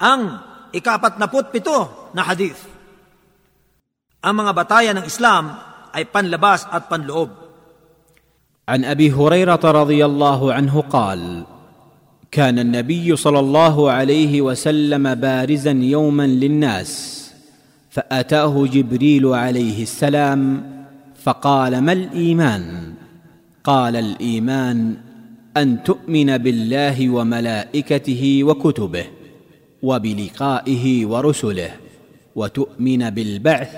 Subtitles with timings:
[0.00, 0.40] ang
[0.72, 2.58] ikapat na pito na hadith.
[4.24, 5.54] Ang mga batayan ng Islam
[5.92, 7.52] ay panlabas at panloob.
[8.70, 11.42] عن ابي هريره رضي الله عنه قال
[12.30, 16.90] كان النبي صلى الله عليه وسلم بارزا يوما للناس
[17.90, 20.62] فاتاه جبريل عليه السلام
[21.18, 22.94] فقال ما الايمان
[23.64, 24.96] قال الايمان
[25.56, 29.06] ان تؤمن بالله وملائكته وكتبه
[29.82, 31.70] وبلقائه ورسله
[32.36, 33.76] وتؤمن بالبعث.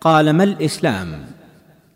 [0.00, 1.24] قال ما الإسلام؟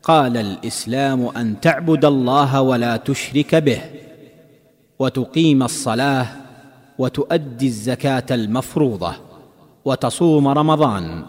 [0.03, 3.81] قال الإسلام أن تعبد الله ولا تشرك به
[4.99, 6.27] وتقيم الصلاة
[6.99, 9.13] وتؤدي الزكاة المفروضة
[9.85, 11.25] وتصوم رمضان.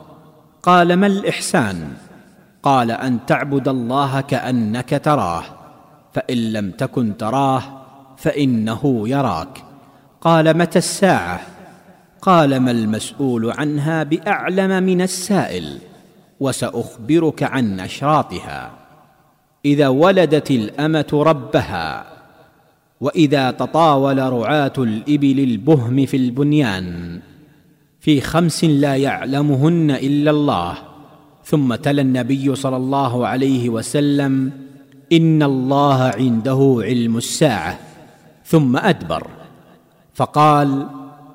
[0.63, 1.93] قال ما الإحسان؟
[2.63, 5.43] قال أن تعبد الله كأنك تراه
[6.13, 7.63] فإن لم تكن تراه
[8.17, 9.63] فإنه يراك.
[10.21, 11.52] قال متى الساعة؟
[12.23, 15.77] قال ما المسؤول عنها بأعلم من السائل
[16.39, 18.71] وسأخبرك عن اشراطها
[19.65, 22.05] إذا ولدت الأمة ربها
[23.01, 27.19] وإذا تطاول رعاة الإبل البهم في البنيان
[27.99, 30.77] في خمس لا يعلمهن إلا الله.
[31.45, 34.51] ثم تلا النبي صلى الله عليه وسلم
[35.11, 37.79] إن الله عنده علم الساعة.
[38.45, 39.27] ثم أدبر.
[40.13, 40.87] فقال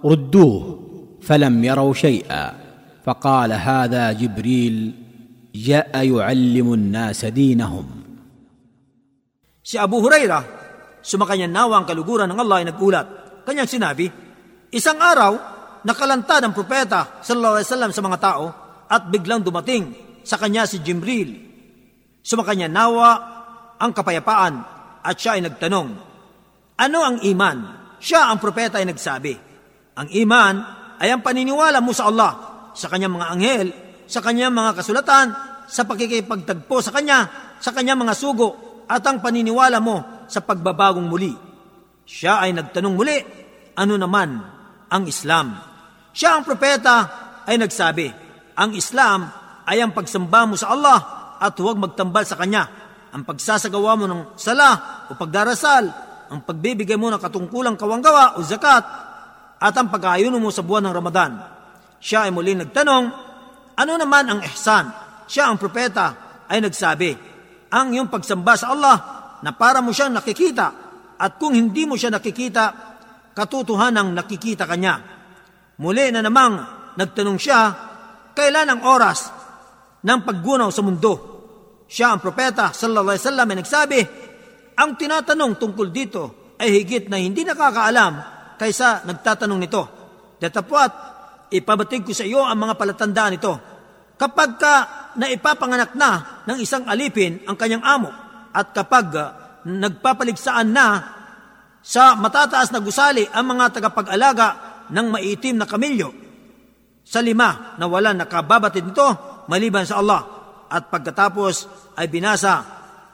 [0.05, 0.79] ردوه
[1.23, 2.53] فلم يروا شيئا
[3.05, 4.75] فقال هذا جبريل
[5.55, 7.85] جاء يعلم الناس دينهم
[9.63, 10.43] Si Abu Huraira,
[10.99, 13.07] sumakanya nawa ang kaluguran ng Allah ay nagulat.
[13.47, 14.11] Kanyang sinabi,
[14.75, 15.39] Isang araw,
[15.87, 18.45] nakalantad ang propeta sallallahu alaihi wasallam sa mga tao
[18.91, 19.95] at biglang dumating
[20.27, 21.31] sa kanya si Jibril.
[22.19, 23.09] Sumakanya nawa
[23.79, 24.55] ang kapayapaan
[24.99, 25.95] at siya ay nagtanong,
[26.83, 27.57] Ano ang iman?
[28.03, 29.46] Siya ang propeta ay nagsabi,
[29.98, 30.54] ang iman
[31.02, 32.32] ay ang paniniwala mo sa Allah,
[32.70, 33.68] sa kanyang mga anghel,
[34.06, 35.26] sa kanyang mga kasulatan,
[35.66, 37.26] sa pakikipagtagpo sa kanya,
[37.58, 41.34] sa kanyang mga sugo, at ang paniniwala mo sa pagbabagong muli.
[42.06, 43.18] Siya ay nagtanong muli,
[43.76, 44.38] ano naman
[44.88, 45.58] ang Islam?
[46.14, 46.96] Siya ang propeta
[47.44, 48.08] ay nagsabi,
[48.56, 49.28] ang Islam
[49.68, 50.98] ay ang pagsamba mo sa Allah
[51.42, 52.64] at huwag magtambal sa Kanya.
[53.12, 55.84] Ang pagsasagawa mo ng sala o pagdarasal,
[56.28, 59.07] ang pagbibigay mo ng katungkulang kawanggawa o zakat,
[59.58, 61.32] at ang pag-aayuno mo sa buwan ng Ramadan.
[61.98, 63.04] Siya ay muli nagtanong,
[63.74, 64.86] ano naman ang ihsan?
[65.26, 66.06] Siya ang propeta
[66.46, 67.10] ay nagsabi,
[67.74, 68.96] ang iyong pagsamba sa Allah
[69.42, 70.66] na para mo siyang nakikita
[71.18, 72.64] at kung hindi mo siya nakikita,
[73.34, 75.02] katotohanang nakikita kanya.
[75.82, 76.54] Muli na namang
[76.94, 77.60] nagtanong siya,
[78.34, 79.30] kailan ang oras
[80.06, 81.12] ng paggunaw sa mundo?
[81.90, 84.00] Siya ang propeta sallallahu alaihi wasallam ay nagsabi,
[84.78, 89.82] ang tinatanong tungkol dito ay higit na hindi nakakaalam kaysa nagtatanong nito.
[90.42, 90.92] Datapwat,
[91.54, 93.52] ipabatid ko sa iyo ang mga palatandaan nito.
[94.18, 94.74] Kapag ka
[95.18, 98.10] naipapanganak na ng isang alipin ang kanyang amo
[98.54, 99.26] at kapag uh,
[99.66, 100.86] nagpapaligsaan na
[101.82, 104.48] sa matataas na gusali ang mga tagapag-alaga
[104.90, 106.10] ng maitim na kamilyo
[107.02, 109.08] sa lima na wala nakababatid nito
[109.48, 110.20] maliban sa Allah
[110.68, 111.54] at pagkatapos
[111.96, 112.54] ay binasa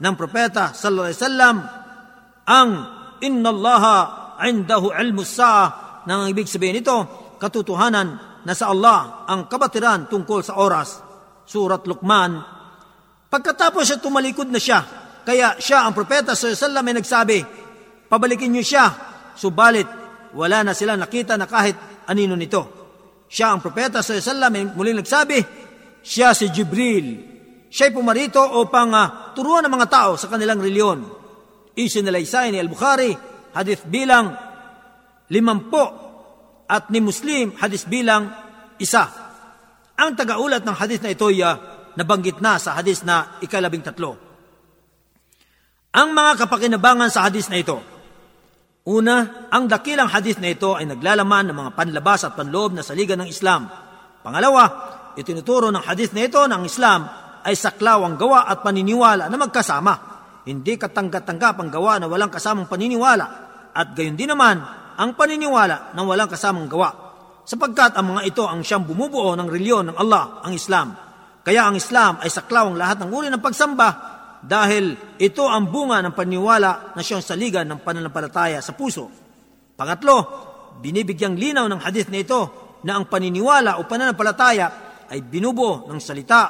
[0.01, 1.57] ng propeta sallallahu alaihi wasallam
[2.45, 2.71] ang
[3.23, 3.97] inna allaha
[4.43, 6.97] indahu ilmu saa nang ibig sabihin nito
[7.39, 8.09] katotohanan
[8.45, 11.01] na sa Allah ang kabatiran tungkol sa oras.
[11.45, 12.41] Surat Luqman.
[13.29, 14.81] Pagkatapos siya tumalikod na siya,
[15.25, 17.39] kaya siya ang propeta sa sallam ay nagsabi,
[18.09, 18.87] pabalikin niyo siya,
[19.35, 19.89] subalit
[20.35, 22.63] wala na sila nakita na kahit anino nito.
[23.27, 25.39] Siya ang propeta sa sallam ay muling nagsabi,
[26.05, 27.33] siya si Jibril.
[27.75, 31.03] Siya'y pumarito upang uh, turuan ng mga tao sa kanilang reliyon.
[31.75, 33.11] Isinalaysay ni Al-Bukhari,
[33.55, 34.35] hadith bilang
[35.31, 35.85] limampo
[36.69, 38.29] at ni Muslim hadis bilang
[38.81, 39.07] isa.
[39.95, 41.55] Ang tagaulat ng hadis na ito ay uh,
[41.95, 44.19] nabanggit na sa hadis na ikalabing tatlo.
[45.95, 47.79] Ang mga kapakinabangan sa hadis na ito.
[48.85, 53.23] Una, ang dakilang hadis na ito ay naglalaman ng mga panlabas at panloob na saligan
[53.23, 53.71] ng Islam.
[54.21, 54.65] Pangalawa,
[55.15, 57.07] itinuturo ng hadis na ito ng Islam
[57.47, 59.95] ay saklaw ang gawa at paniniwala na magkasama.
[60.45, 63.44] Hindi katanggap-tanggap ang gawa na walang kasamang paniniwala.
[63.75, 64.63] At gayon din naman,
[64.95, 66.95] ang paniniwala na walang kasamang gawa,
[67.43, 70.95] sapagkat ang mga ito ang siyang bumubuo ng reliyon ng Allah, ang Islam.
[71.45, 73.89] Kaya ang Islam ay saklaw ang lahat ng uri ng pagsamba
[74.41, 79.11] dahil ito ang bunga ng paniniwala na siyang saligan ng pananampalataya sa puso.
[79.75, 80.17] Pangatlo,
[80.81, 82.41] binibigyang linaw ng hadith na ito
[82.87, 84.67] na ang paniniwala o pananampalataya
[85.11, 86.41] ay binubuo ng salita,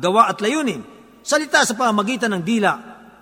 [0.00, 0.82] gawa at layunin.
[1.20, 2.72] Salita sa pamagitan ng dila,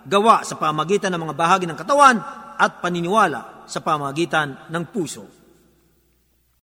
[0.07, 2.17] gawa sa pamagitan ng mga bahagi ng katawan
[2.59, 5.38] at paniniwala sa pamagitan ng puso.